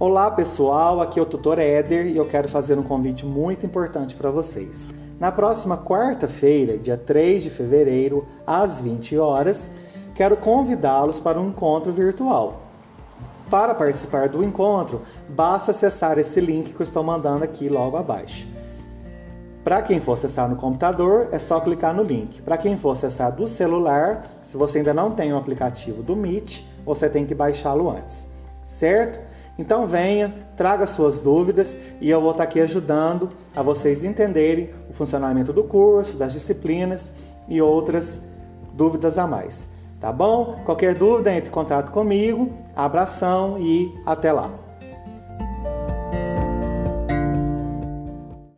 [0.00, 4.14] Olá pessoal, aqui é o tutor Éder e eu quero fazer um convite muito importante
[4.14, 4.88] para vocês.
[5.18, 9.74] Na próxima quarta-feira, dia 3 de fevereiro, às 20 horas,
[10.14, 12.60] quero convidá-los para um encontro virtual.
[13.50, 18.46] Para participar do encontro, basta acessar esse link que eu estou mandando aqui logo abaixo.
[19.64, 22.40] Para quem for acessar no computador, é só clicar no link.
[22.42, 26.62] Para quem for acessar do celular, se você ainda não tem o aplicativo do Meet,
[26.86, 28.32] você tem que baixá-lo antes,
[28.64, 29.37] certo?
[29.58, 34.92] Então venha, traga suas dúvidas e eu vou estar aqui ajudando a vocês entenderem o
[34.92, 37.14] funcionamento do curso, das disciplinas
[37.48, 38.22] e outras
[38.72, 39.72] dúvidas a mais.
[40.00, 40.60] Tá bom?
[40.64, 42.52] Qualquer dúvida, entre em contato comigo.
[42.76, 44.67] Abração e até lá!